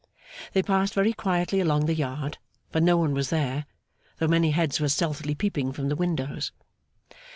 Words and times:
They 0.53 0.63
passed 0.63 0.95
very 0.95 1.13
quietly 1.13 1.59
along 1.59 1.85
the 1.85 1.93
yard; 1.93 2.39
for 2.71 2.81
no 2.81 2.97
one 2.97 3.13
was 3.13 3.29
there, 3.29 3.67
though 4.17 4.27
many 4.27 4.49
heads 4.49 4.79
were 4.79 4.89
stealthily 4.89 5.35
peeping 5.35 5.73
from 5.73 5.89
the 5.89 5.95
windows. 5.95 6.51